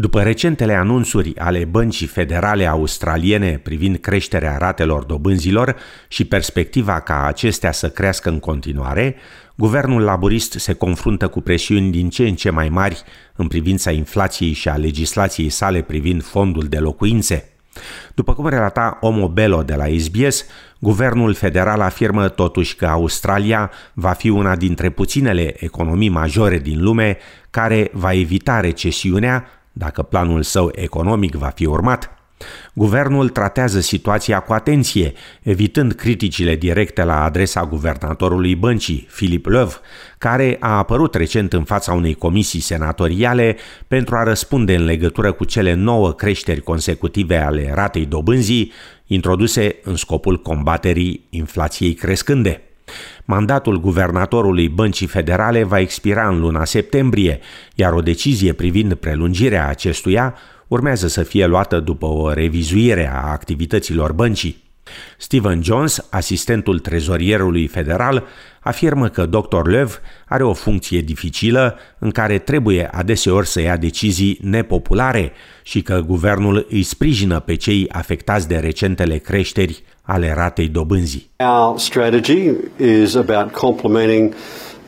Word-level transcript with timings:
După 0.00 0.22
recentele 0.22 0.74
anunțuri 0.74 1.36
ale 1.38 1.64
băncii 1.64 2.06
federale 2.06 2.66
australiene 2.66 3.60
privind 3.62 3.96
creșterea 3.96 4.56
ratelor 4.56 5.04
dobânzilor 5.04 5.76
și 6.08 6.24
perspectiva 6.24 7.00
ca 7.00 7.26
acestea 7.26 7.72
să 7.72 7.88
crească 7.88 8.28
în 8.28 8.38
continuare, 8.38 9.16
guvernul 9.54 10.02
laborist 10.02 10.52
se 10.52 10.72
confruntă 10.72 11.28
cu 11.28 11.40
presiuni 11.40 11.90
din 11.90 12.08
ce 12.08 12.28
în 12.28 12.34
ce 12.34 12.50
mai 12.50 12.68
mari 12.68 13.02
în 13.36 13.46
privința 13.46 13.90
inflației 13.90 14.52
și 14.52 14.68
a 14.68 14.76
legislației 14.76 15.48
sale 15.48 15.82
privind 15.82 16.22
fondul 16.22 16.64
de 16.64 16.78
locuințe. 16.78 17.48
După 18.14 18.34
cum 18.34 18.48
relata 18.48 18.98
Omo 19.00 19.28
Bello 19.28 19.62
de 19.62 19.74
la 19.74 19.84
SBS, 19.98 20.44
guvernul 20.78 21.34
federal 21.34 21.80
afirmă 21.80 22.28
totuși 22.28 22.76
că 22.76 22.86
Australia 22.86 23.70
va 23.92 24.10
fi 24.10 24.28
una 24.28 24.56
dintre 24.56 24.90
puținele 24.90 25.64
economii 25.64 26.08
majore 26.08 26.58
din 26.58 26.82
lume 26.82 27.16
care 27.50 27.90
va 27.92 28.12
evita 28.12 28.60
recesiunea 28.60 29.57
dacă 29.78 30.02
planul 30.02 30.42
său 30.42 30.70
economic 30.74 31.34
va 31.34 31.48
fi 31.54 31.66
urmat. 31.66 32.12
Guvernul 32.72 33.28
tratează 33.28 33.80
situația 33.80 34.40
cu 34.40 34.52
atenție, 34.52 35.12
evitând 35.42 35.92
criticile 35.92 36.56
directe 36.56 37.04
la 37.04 37.22
adresa 37.22 37.64
guvernatorului 37.64 38.54
băncii, 38.54 39.08
Philip 39.14 39.46
Love, 39.46 39.74
care 40.18 40.56
a 40.60 40.76
apărut 40.76 41.14
recent 41.14 41.52
în 41.52 41.64
fața 41.64 41.92
unei 41.92 42.14
comisii 42.14 42.60
senatoriale 42.60 43.56
pentru 43.88 44.16
a 44.16 44.22
răspunde 44.22 44.74
în 44.74 44.84
legătură 44.84 45.32
cu 45.32 45.44
cele 45.44 45.74
nouă 45.74 46.12
creșteri 46.12 46.60
consecutive 46.60 47.36
ale 47.36 47.72
ratei 47.74 48.06
dobânzii, 48.06 48.72
introduse 49.06 49.76
în 49.82 49.96
scopul 49.96 50.42
combaterii 50.42 51.26
inflației 51.30 51.94
crescânde. 51.94 52.67
Mandatul 53.30 53.80
guvernatorului 53.80 54.68
Băncii 54.68 55.06
Federale 55.06 55.62
va 55.62 55.78
expira 55.78 56.28
în 56.28 56.40
luna 56.40 56.64
septembrie, 56.64 57.40
iar 57.74 57.92
o 57.92 58.00
decizie 58.00 58.52
privind 58.52 58.94
prelungirea 58.94 59.68
acestuia 59.68 60.34
urmează 60.68 61.08
să 61.08 61.22
fie 61.22 61.46
luată 61.46 61.80
după 61.80 62.06
o 62.06 62.32
revizuire 62.32 63.10
a 63.12 63.30
activităților 63.30 64.12
băncii. 64.12 64.67
Stephen 65.18 65.62
Jones, 65.62 66.06
asistentul 66.10 66.78
trezorierului 66.78 67.66
federal, 67.66 68.26
afirmă 68.60 69.08
că 69.08 69.26
Dr. 69.26 69.68
Lev 69.68 70.00
are 70.26 70.42
o 70.42 70.52
funcție 70.52 71.00
dificilă 71.00 71.78
în 71.98 72.10
care 72.10 72.38
trebuie 72.38 72.88
adeseori 72.92 73.46
să 73.46 73.60
ia 73.60 73.76
decizii 73.76 74.38
nepopulare 74.42 75.32
și 75.62 75.82
că 75.82 76.02
guvernul 76.06 76.66
îi 76.70 76.82
sprijină 76.82 77.40
pe 77.40 77.54
cei 77.54 77.88
afectați 77.92 78.48
de 78.48 78.56
recentele 78.56 79.16
creșteri 79.16 79.82
ale 80.02 80.32
ratei 80.34 80.68
dobânzii. 80.68 81.30
Our 81.36 81.78
strategy 81.78 82.50
is 82.78 83.14
about 83.14 83.52
complementing 83.52 84.34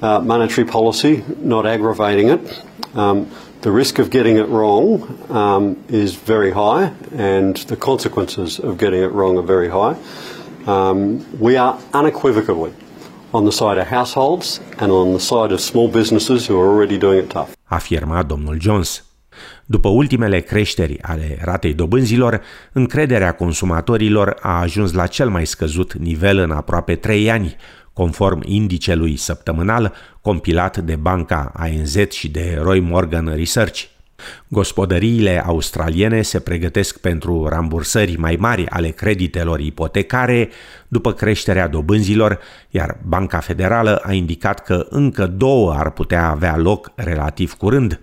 uh, 0.01 0.19
monetary 0.25 0.65
policy, 0.65 1.23
not 1.43 1.65
aggravating 1.65 2.31
it. 2.31 2.65
Um, 2.95 3.27
the 3.61 3.71
risk 3.71 3.99
of 3.99 4.11
getting 4.11 4.37
it 4.37 4.49
wrong 4.49 5.19
um, 5.29 5.77
is 5.89 6.15
very 6.15 6.51
high, 6.51 6.93
and 7.17 7.57
the 7.69 7.77
consequences 7.77 8.59
of 8.59 8.79
getting 8.79 9.03
it 9.03 9.13
wrong 9.13 9.37
are 9.37 9.47
very 9.47 9.69
high. 9.69 9.97
Um, 10.67 11.25
we 11.39 11.57
are 11.57 11.79
unequivocally 11.93 12.73
on 13.33 13.45
the 13.45 13.53
side 13.53 13.79
of 13.79 13.87
households 13.87 14.61
and 14.79 14.91
on 14.91 15.13
the 15.13 15.21
side 15.21 15.53
of 15.53 15.61
small 15.61 15.89
businesses 15.89 16.47
who 16.47 16.61
are 16.61 16.69
already 16.69 16.99
doing 16.99 17.19
it 17.19 17.29
tough. 17.29 17.51
Afirma 17.65 18.23
domnul 18.23 18.57
Jones. 18.61 19.05
După 19.67 19.89
ultimele 19.89 20.41
creșteri 20.41 21.03
ale 21.03 21.39
ratei 21.41 21.75
dobânzilor, 21.75 22.41
încrederea 22.73 23.33
consumatorilor 23.33 24.37
a 24.41 24.61
ajuns 24.61 24.93
la 24.93 25.07
cel 25.07 25.29
mai 25.29 25.47
scăzut 25.47 25.93
nivel 25.93 26.39
în 26.39 26.51
aproape 26.51 26.95
trei 26.95 27.31
ani, 27.31 27.57
conform 28.01 28.43
indicelui 28.45 29.17
săptămânal 29.17 29.93
compilat 30.21 30.79
de 30.79 30.97
banca 30.97 31.53
ANZ 31.57 32.11
și 32.11 32.29
de 32.29 32.59
Roy 32.63 32.81
Morgan 32.81 33.33
Research. 33.37 33.83
Gospodăriile 34.49 35.43
australiene 35.47 36.23
se 36.23 36.41
pregătesc 36.41 36.99
pentru 36.99 37.49
rambursări 37.49 38.17
mai 38.17 38.37
mari 38.39 38.69
ale 38.69 38.89
creditelor 38.89 39.61
ipotecare 39.61 40.49
după 40.89 41.13
creșterea 41.13 41.69
dobânzilor, 41.69 42.39
iar 42.71 42.99
Banca 43.07 43.39
Federală 43.39 43.97
a 43.97 44.13
indicat 44.13 44.65
că 44.65 44.87
încă 44.91 45.27
două 45.27 45.73
ar 45.73 45.91
putea 45.91 46.29
avea 46.29 46.57
loc 46.57 46.93
relativ 46.95 47.53
curând. 47.53 48.01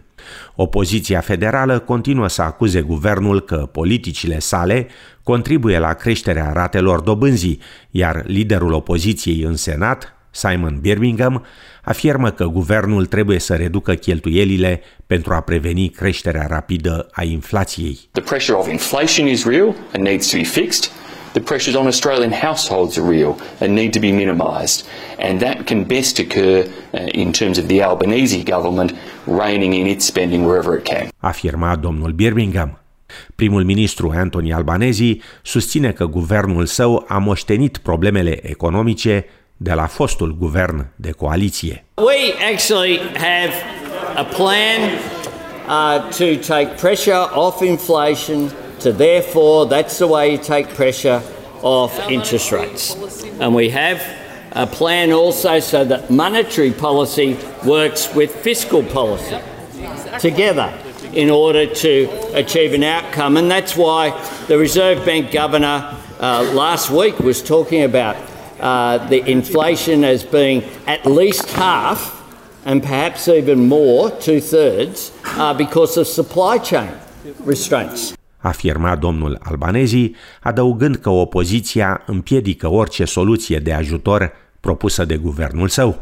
Opoziția 0.55 1.19
federală 1.19 1.79
continuă 1.79 2.27
să 2.27 2.41
acuze 2.41 2.81
guvernul 2.81 3.41
că 3.41 3.69
politicile 3.71 4.39
sale 4.39 4.87
contribuie 5.23 5.79
la 5.79 5.93
creșterea 5.93 6.51
ratelor 6.53 6.99
dobânzii, 6.99 7.59
iar 7.91 8.23
liderul 8.25 8.73
opoziției 8.73 9.41
în 9.41 9.55
Senat, 9.55 10.17
Simon 10.31 10.77
Birmingham, 10.81 11.45
afirmă 11.83 12.31
că 12.31 12.45
guvernul 12.45 13.05
trebuie 13.05 13.39
să 13.39 13.55
reducă 13.55 13.93
cheltuielile 13.93 14.81
pentru 15.07 15.33
a 15.33 15.41
preveni 15.41 15.89
creșterea 15.89 16.47
rapidă 16.49 17.07
a 17.11 17.23
inflației. 17.23 17.99
The 18.11 18.21
pressure 18.21 18.57
of 18.57 18.69
inflation 18.69 19.27
is 19.27 19.45
real 19.45 19.75
and 19.93 20.03
needs 20.03 20.29
to 20.29 20.37
be 20.37 20.43
fixed. 20.43 20.91
The 21.31 21.41
pressures 21.41 21.75
on 21.75 21.85
Australian 21.85 22.31
households 22.31 22.97
are 22.97 23.09
real 23.09 23.35
and 23.59 23.73
need 23.73 23.91
to 23.91 23.99
be 23.99 24.11
minimised. 24.11 24.85
And 25.19 25.39
that 25.39 25.65
can 25.65 25.83
best 25.83 26.17
occur 26.17 26.65
uh, 26.65 26.99
in 27.11 27.31
terms 27.31 27.57
of 27.57 27.67
the 27.67 27.81
Albanese 27.83 28.43
government 28.43 28.91
reining 29.27 29.73
in 29.73 29.85
its 29.85 30.05
spending 30.05 30.45
wherever 30.45 30.77
it 30.77 30.83
can. 30.83 31.07
Afirma 31.19 31.75
domnul 31.75 32.11
Birmingham. 32.11 32.79
Primul 33.35 33.63
ministru 33.63 34.13
Anthony 34.15 34.53
Albanese 34.53 35.17
susține 35.41 35.91
că 35.91 36.05
guvernul 36.05 36.65
său 36.65 37.05
a 37.07 37.17
moștenit 37.17 37.77
problemele 37.77 38.49
economice 38.49 39.25
de 39.57 39.73
la 39.73 39.85
fostul 39.85 40.35
guvern 40.37 40.87
de 40.95 41.11
coaliție. 41.11 41.85
We 41.95 42.53
actually 42.53 42.99
have 43.13 43.53
a 44.15 44.23
plan 44.23 44.81
uh, 45.67 46.09
to 46.17 46.53
take 46.53 46.65
pressure 46.81 47.25
off 47.33 47.61
inflation 47.61 48.51
to 48.83 48.91
therefore 48.91 49.75
that's 49.75 49.95
the 49.97 50.05
way 50.05 50.31
you 50.31 50.37
take 50.37 50.73
pressure 50.73 51.21
off 51.61 52.09
interest 52.09 52.51
rates. 52.51 52.97
And 53.39 53.55
we 53.55 53.71
have 53.71 53.99
a 54.57 54.65
plan 54.65 55.11
also 55.11 55.59
so 55.59 55.85
that 55.85 56.09
monetary 56.09 56.71
policy 56.71 57.37
works 57.63 58.13
with 58.15 58.35
fiscal 58.35 58.81
policy 58.83 59.39
together 60.19 60.73
in 61.13 61.29
order 61.29 61.67
to 61.67 62.09
achieve 62.33 62.73
an 62.73 62.83
outcome. 62.83 63.37
And 63.37 63.51
that's 63.51 63.77
why 63.77 64.09
the 64.47 64.57
Reserve 64.57 65.05
Bank 65.05 65.31
Governor 65.31 65.95
uh, 66.19 66.51
last 66.55 66.89
week 66.89 67.19
was 67.19 67.43
talking 67.43 67.83
about 67.83 68.15
uh, 68.59 68.97
the 69.07 69.21
inflation 69.29 70.03
as 70.03 70.23
being 70.23 70.63
at 70.87 71.05
least 71.05 71.47
half 71.51 72.15
and 72.65 72.81
perhaps 72.81 73.27
even 73.27 73.67
more, 73.67 74.09
two 74.09 74.41
thirds, 74.41 75.11
uh, 75.23 75.53
because 75.53 75.97
of 75.97 76.07
supply 76.07 76.57
chain 76.57 76.91
restraints. 77.45 78.13
afirma 78.37 78.95
domnul 78.95 79.39
Albanezi, 79.43 80.11
adăugând 80.41 80.95
că 80.95 81.09
opoziția 81.09 82.03
împiedică 82.05 82.67
orice 82.71 83.05
soluție 83.05 83.59
de 83.59 83.73
ajutor 83.73 84.46
propusă 84.67 85.05
de 85.05 85.17
guvernul 85.17 85.67
său. 85.67 85.99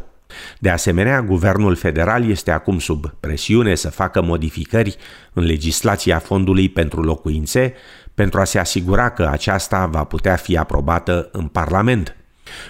De 0.58 0.70
asemenea, 0.70 1.22
guvernul 1.22 1.74
federal 1.76 2.30
este 2.30 2.50
acum 2.50 2.78
sub 2.78 3.14
presiune 3.20 3.74
să 3.74 3.90
facă 3.90 4.22
modificări 4.22 4.96
în 5.32 5.44
legislația 5.44 6.18
fondului 6.18 6.68
pentru 6.68 7.02
locuințe 7.02 7.74
pentru 8.14 8.40
a 8.40 8.44
se 8.44 8.58
asigura 8.58 9.10
că 9.10 9.28
aceasta 9.30 9.86
va 9.86 10.04
putea 10.04 10.36
fi 10.36 10.56
aprobată 10.56 11.28
în 11.32 11.46
Parlament. 11.46 12.16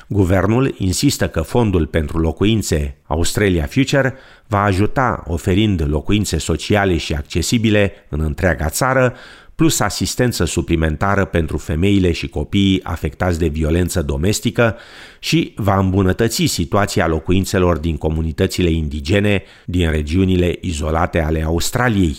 Guvernul 0.09 0.75
insistă 0.79 1.29
că 1.29 1.41
fondul 1.41 1.87
pentru 1.87 2.19
locuințe 2.19 2.97
Australia 3.03 3.67
Future 3.67 4.15
va 4.47 4.63
ajuta 4.63 5.23
oferind 5.27 5.83
locuințe 5.87 6.39
sociale 6.39 6.97
și 6.97 7.15
accesibile 7.15 7.93
în 8.09 8.21
întreaga 8.21 8.69
țară, 8.69 9.15
plus 9.56 9.81
asistență 9.81 10.44
suplimentară 10.44 11.25
pentru 11.25 11.56
femeile 11.56 12.12
și 12.12 12.28
copiii 12.28 12.81
afectați 12.83 13.39
de 13.39 13.47
violență 13.47 14.03
domestică 14.03 14.77
și 15.19 15.53
va 15.56 15.78
îmbunătăți 15.78 16.44
situația 16.44 17.06
locuințelor 17.06 17.78
din 17.78 17.97
comunitățile 17.97 18.71
indigene 18.71 19.43
din 19.65 19.91
regiunile 19.91 20.59
izolate 20.60 21.21
ale 21.21 21.42
Australiei. 21.42 22.16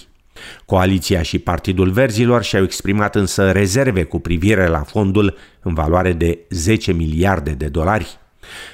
Coaliția 0.65 1.21
și 1.21 1.39
Partidul 1.39 1.89
Verzilor 1.89 2.44
și-au 2.44 2.63
exprimat 2.63 3.15
însă 3.15 3.51
rezerve 3.51 4.03
cu 4.03 4.19
privire 4.19 4.67
la 4.67 4.83
fondul 4.83 5.38
în 5.61 5.73
valoare 5.73 6.13
de 6.13 6.39
10 6.50 6.91
miliarde 6.91 7.51
de 7.51 7.67
dolari. 7.67 8.19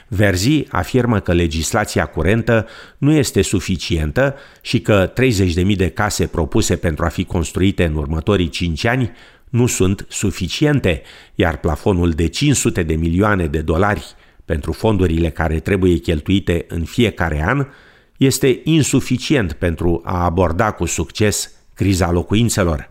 Verzi 0.07 0.65
afirmă 0.69 1.19
că 1.19 1.33
legislația 1.33 2.05
curentă 2.05 2.67
nu 2.97 3.11
este 3.11 3.41
suficientă 3.41 4.35
și 4.61 4.81
că 4.81 5.13
30.000 5.13 5.75
de 5.75 5.89
case 5.89 6.27
propuse 6.27 6.75
pentru 6.75 7.05
a 7.05 7.07
fi 7.07 7.23
construite 7.23 7.85
în 7.85 7.95
următorii 7.95 8.49
5 8.49 8.85
ani 8.85 9.11
nu 9.49 9.67
sunt 9.67 10.05
suficiente, 10.09 11.01
iar 11.35 11.57
plafonul 11.57 12.11
de 12.11 12.27
500 12.27 12.83
de 12.83 12.95
milioane 12.95 13.45
de 13.45 13.61
dolari 13.61 14.05
pentru 14.45 14.71
fondurile 14.71 15.29
care 15.29 15.59
trebuie 15.59 15.97
cheltuite 15.97 16.65
în 16.67 16.83
fiecare 16.83 17.43
an 17.45 17.67
este 18.17 18.59
insuficient 18.63 19.53
pentru 19.53 20.01
a 20.03 20.23
aborda 20.23 20.71
cu 20.71 20.85
succes 20.85 21.51
criza 21.73 22.11
locuințelor. 22.11 22.89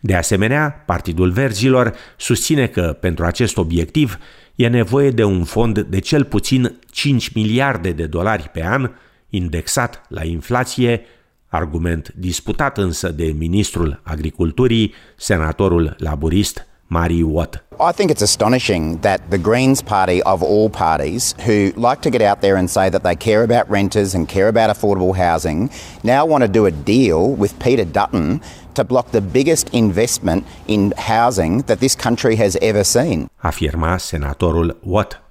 De 0.00 0.14
asemenea, 0.14 0.82
Partidul 0.86 1.30
Verzilor 1.30 1.94
susține 2.16 2.66
că 2.66 2.96
pentru 3.00 3.24
acest 3.24 3.56
obiectiv 3.56 4.18
e 4.64 4.68
nevoie 4.68 5.10
de 5.10 5.24
un 5.24 5.44
fond 5.44 5.78
de 5.78 5.98
cel 5.98 6.24
puțin 6.24 6.78
5 6.90 7.32
miliarde 7.32 7.92
de 7.92 8.06
dolari 8.06 8.48
pe 8.52 8.64
an, 8.64 8.90
indexat 9.28 10.02
la 10.08 10.24
inflație, 10.24 11.00
argument 11.48 12.12
disputat 12.16 12.78
însă 12.78 13.08
de 13.08 13.24
ministrul 13.24 14.00
agriculturii, 14.02 14.94
senatorul 15.16 15.96
laburist 15.98 16.66
Mari 16.86 17.22
Watt. 17.22 17.64
I 17.78 17.92
think 17.92 18.10
it's 18.10 18.22
astonishing 18.22 18.98
that 19.00 19.20
the 19.30 19.38
Greens 19.38 19.80
party 19.80 20.20
of 20.22 20.42
all 20.42 20.68
parties 20.68 21.34
who 21.46 21.72
like 21.76 22.02
to 22.02 22.10
get 22.10 22.20
out 22.20 22.40
there 22.40 22.56
and 22.56 22.68
say 22.68 22.90
that 22.90 23.02
they 23.02 23.14
care 23.14 23.42
about 23.42 23.70
renters 23.70 24.14
and 24.14 24.28
care 24.28 24.48
about 24.48 24.76
affordable 24.76 25.14
housing 25.14 25.70
now 26.02 26.26
want 26.26 26.42
to 26.42 26.48
do 26.48 26.66
a 26.66 26.70
deal 26.70 27.36
with 27.38 27.56
Peter 27.58 27.84
Dutton 27.84 28.40
to 28.72 28.82
block 28.84 29.10
the 29.10 29.20
biggest 29.20 29.68
investment 29.70 30.46
in 30.66 30.92
housing 30.96 31.64
that 31.64 31.78
this 31.78 31.94
country 31.94 32.36
has 32.36 32.56
ever 32.60 32.82
seen. 32.82 33.30
Afirma 33.36 33.98
senatorul 33.98 34.78
Watt. 34.82 35.22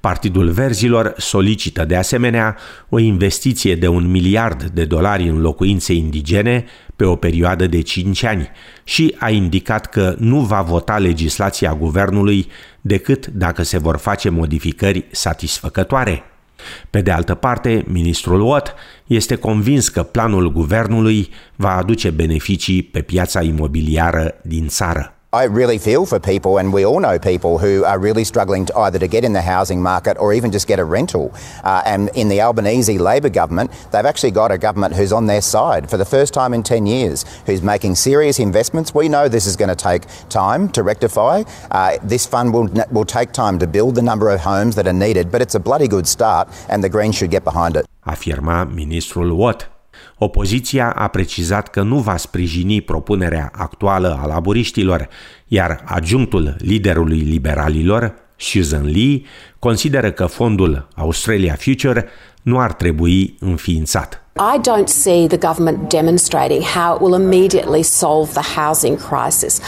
Partidul 0.00 0.50
Verzilor 0.50 1.14
solicită 1.16 1.84
de 1.84 1.96
asemenea 1.96 2.56
o 2.88 2.98
investiție 2.98 3.74
de 3.74 3.88
un 3.88 4.10
miliard 4.10 4.62
de 4.62 4.84
dolari 4.84 5.28
în 5.28 5.40
locuințe 5.40 5.92
indigene 5.92 6.64
pe 6.96 7.04
o 7.04 7.16
perioadă 7.16 7.66
de 7.66 7.80
5 7.80 8.22
ani 8.22 8.50
și 8.84 9.14
a 9.18 9.30
indicat 9.30 9.86
că 9.86 10.14
nu 10.18 10.40
va 10.40 10.62
vota 10.62 10.98
legislația 10.98 11.74
guvernului 11.74 12.46
decât 12.80 13.26
dacă 13.26 13.62
se 13.62 13.78
vor 13.78 13.96
face 13.96 14.28
modificări 14.28 15.04
satisfăcătoare. 15.10 16.24
Pe 16.90 17.00
de 17.00 17.10
altă 17.10 17.34
parte, 17.34 17.84
ministrul 17.86 18.40
Watt 18.40 18.74
este 19.06 19.36
convins 19.36 19.88
că 19.88 20.02
planul 20.02 20.52
guvernului 20.52 21.28
va 21.56 21.76
aduce 21.76 22.10
beneficii 22.10 22.82
pe 22.82 23.02
piața 23.02 23.42
imobiliară 23.42 24.34
din 24.42 24.68
țară. 24.68 25.15
I 25.36 25.44
really 25.44 25.76
feel 25.76 26.06
for 26.06 26.18
people, 26.18 26.56
and 26.56 26.72
we 26.72 26.86
all 26.86 26.98
know 26.98 27.18
people 27.18 27.58
who 27.58 27.84
are 27.84 27.98
really 27.98 28.24
struggling 28.24 28.64
to 28.64 28.78
either 28.78 28.98
to 28.98 29.06
get 29.06 29.22
in 29.22 29.34
the 29.34 29.42
housing 29.42 29.82
market 29.82 30.16
or 30.18 30.32
even 30.32 30.50
just 30.50 30.66
get 30.66 30.78
a 30.78 30.84
rental. 30.84 31.30
Uh, 31.62 31.82
and 31.84 32.08
in 32.14 32.30
the 32.30 32.40
Albanese 32.40 32.96
Labor 32.96 33.28
government, 33.28 33.70
they've 33.92 34.06
actually 34.06 34.30
got 34.30 34.50
a 34.50 34.56
government 34.56 34.94
who's 34.94 35.12
on 35.12 35.26
their 35.26 35.42
side 35.42 35.90
for 35.90 35.98
the 35.98 36.06
first 36.06 36.32
time 36.32 36.54
in 36.54 36.62
10 36.62 36.86
years, 36.86 37.26
who's 37.44 37.60
making 37.60 37.96
serious 37.96 38.38
investments. 38.38 38.94
We 38.94 39.10
know 39.10 39.28
this 39.28 39.44
is 39.44 39.56
going 39.56 39.68
to 39.68 39.76
take 39.76 40.04
time 40.30 40.70
to 40.70 40.82
rectify. 40.82 41.42
Uh, 41.70 41.98
this 42.02 42.24
fund 42.24 42.54
will, 42.54 42.70
will 42.90 43.04
take 43.04 43.32
time 43.32 43.58
to 43.58 43.66
build 43.66 43.94
the 43.94 44.02
number 44.02 44.30
of 44.30 44.40
homes 44.40 44.74
that 44.76 44.86
are 44.86 44.94
needed, 44.94 45.30
but 45.30 45.42
it's 45.42 45.54
a 45.54 45.60
bloody 45.60 45.86
good 45.86 46.08
start, 46.08 46.48
and 46.70 46.82
the 46.82 46.88
Greens 46.88 47.14
should 47.14 47.30
get 47.30 47.44
behind 47.44 47.76
it. 47.76 47.84
Afirma 48.06 48.64
ministrul 48.72 49.36
Watt. 49.36 49.75
Opoziția 50.18 50.90
a 50.90 51.06
precizat 51.06 51.68
că 51.68 51.82
nu 51.82 51.98
va 51.98 52.16
sprijini 52.16 52.80
propunerea 52.80 53.52
actuală 53.54 54.18
a 54.22 54.26
laburiștilor, 54.26 55.08
iar 55.46 55.82
adjunctul 55.84 56.56
liderului 56.58 57.18
liberalilor, 57.18 58.14
Susan 58.36 58.84
Lee, 58.84 59.22
consideră 59.58 60.10
că 60.10 60.26
fondul 60.26 60.88
Australia 60.94 61.54
Future 61.54 62.08
nu 62.42 62.58
ar 62.58 62.72
trebui 62.72 63.36
înființat. 63.40 64.20
I 64.38 64.60
don't 64.60 64.88
see 64.88 65.26
the 65.26 65.38
government 65.38 65.88
demonstrating 65.88 66.62
how 66.62 66.94
it 66.94 67.00
will 67.00 67.14
immediately 67.14 67.82
solve 67.82 68.32
the 68.32 68.60
housing 68.60 68.98
crisis. 68.98 69.60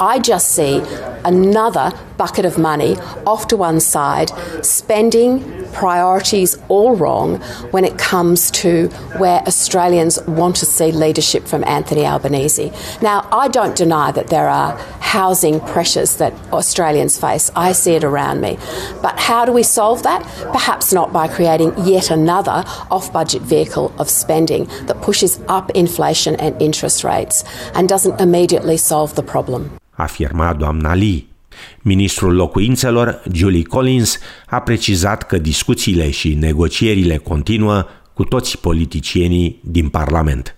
I 0.00 0.20
just 0.22 0.46
see 0.46 0.82
another 1.22 1.92
bucket 2.16 2.44
of 2.44 2.56
money 2.56 2.96
off 3.24 3.46
to 3.46 3.56
one 3.56 3.78
side, 3.78 4.32
spending 4.60 5.40
priorities 5.76 6.56
all 6.68 6.96
wrong 6.96 7.36
when 7.70 7.84
it 7.84 7.98
comes 7.98 8.50
to 8.50 8.88
where 9.18 9.40
Australians 9.46 10.18
want 10.22 10.56
to 10.56 10.64
see 10.64 10.90
leadership 10.90 11.46
from 11.46 11.62
Anthony 11.64 12.06
Albanese. 12.06 12.72
Now, 13.02 13.28
I 13.30 13.48
don't 13.48 13.76
deny 13.76 14.10
that 14.12 14.28
there 14.28 14.48
are 14.48 14.74
housing 15.00 15.60
pressures 15.60 16.16
that 16.16 16.32
Australians 16.50 17.20
face. 17.20 17.50
I 17.54 17.72
see 17.72 17.94
it 17.94 18.04
around 18.04 18.40
me. 18.40 18.58
But 19.02 19.18
how 19.18 19.44
do 19.44 19.52
we 19.52 19.62
solve 19.62 20.02
that? 20.04 20.22
Perhaps 20.52 20.94
not 20.94 21.12
by 21.12 21.28
creating 21.28 21.74
yet 21.84 22.10
another 22.10 22.64
off 22.90 23.12
budget 23.12 23.42
vehicle 23.42 23.92
of 23.98 24.08
spending 24.08 24.64
that 24.86 25.02
pushes 25.02 25.38
up 25.48 25.70
inflation 25.72 26.36
and 26.36 26.60
interest 26.60 27.04
rates 27.04 27.44
and 27.74 27.86
doesn't 27.86 28.18
immediately 28.18 28.78
solve 28.78 29.14
the 29.14 29.22
problem. 29.22 29.70
Afirma 29.98 30.54
doamna 30.58 30.98
Lee. 30.98 31.35
Ministrul 31.82 32.34
locuințelor, 32.34 33.22
Julie 33.32 33.62
Collins, 33.62 34.18
a 34.46 34.60
precizat 34.60 35.22
că 35.22 35.38
discuțiile 35.38 36.10
și 36.10 36.34
negocierile 36.34 37.16
continuă 37.16 37.86
cu 38.14 38.24
toți 38.24 38.58
politicienii 38.58 39.60
din 39.62 39.88
Parlament. 39.88 40.55